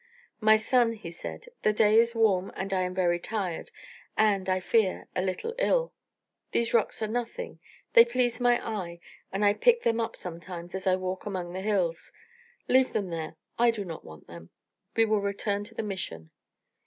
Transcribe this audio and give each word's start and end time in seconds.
'My 0.39 0.57
son,' 0.57 0.93
he 0.93 1.11
said,'the 1.11 1.73
day 1.73 1.99
is 1.99 2.15
warm 2.15 2.51
and 2.55 2.73
I 2.73 2.81
am 2.81 2.95
very 2.95 3.19
tired, 3.19 3.69
and, 4.17 4.49
I 4.49 4.59
fear, 4.59 5.07
a 5.15 5.21
little 5.21 5.53
ill. 5.59 5.93
These 6.53 6.73
rocks 6.73 7.03
are 7.03 7.07
nothing. 7.07 7.59
They 7.93 8.03
please 8.03 8.39
my 8.39 8.57
eye, 8.67 8.99
and 9.31 9.45
I 9.45 9.53
pick 9.53 9.83
them 9.83 9.99
up 9.99 10.15
sometimes 10.15 10.73
as 10.73 10.87
I 10.87 10.95
walk 10.95 11.27
among 11.27 11.53
the 11.53 11.61
hills. 11.61 12.11
Leave 12.67 12.93
them 12.93 13.11
there. 13.11 13.35
I 13.59 13.69
do 13.69 13.85
not 13.85 14.03
want 14.03 14.25
them. 14.25 14.49
We 14.95 15.05
will 15.05 15.21
return 15.21 15.63
to 15.65 15.75
the 15.75 15.83
Mission.' 15.83 16.31